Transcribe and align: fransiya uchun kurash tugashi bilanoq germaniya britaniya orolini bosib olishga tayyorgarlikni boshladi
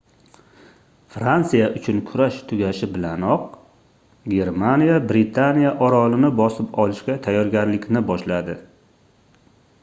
fransiya 1.15 1.65
uchun 1.79 1.99
kurash 2.07 2.39
tugashi 2.51 2.89
bilanoq 2.95 3.43
germaniya 4.33 4.97
britaniya 5.13 5.75
orolini 5.89 6.33
bosib 6.41 6.75
olishga 6.87 7.21
tayyorgarlikni 7.29 8.05
boshladi 8.11 8.59